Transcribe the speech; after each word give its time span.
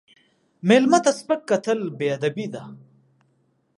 مېلمه 0.67 0.99
ته 1.03 1.11
سپک 1.19 1.39
کتل 1.49 1.79
بې 1.97 2.07
ادبي 2.15 2.45
ده. 2.53 2.63